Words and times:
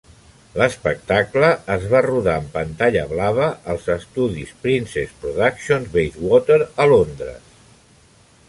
L'espectacle 0.59 1.49
es 1.73 1.83
va 1.91 1.99
rodar 2.05 2.37
en 2.45 2.47
pantalla 2.55 3.03
blava 3.13 3.49
als 3.75 3.85
estudis 3.97 4.55
Princess 4.65 5.15
Productions 5.27 5.93
de 5.93 5.97
Bayswater 5.99 6.61
a 6.87 6.93
Londres. 6.95 7.57